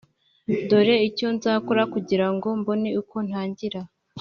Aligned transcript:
Dore 0.69 0.95
icyo 1.09 1.27
nzakora 1.35 1.83
kugira 1.93 2.27
ngo 2.33 2.47
mbone 2.59 2.89
uko 3.01 3.17
ntangira 3.27 3.81